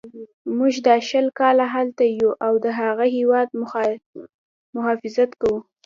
[0.57, 3.47] موږ دا شل کاله هلته یو او د هغه هیواد
[4.75, 5.59] مخافظت کوو.